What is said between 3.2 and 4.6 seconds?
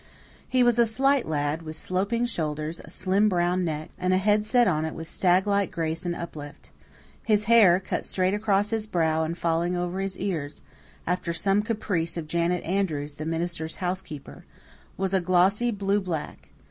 brown neck, and a head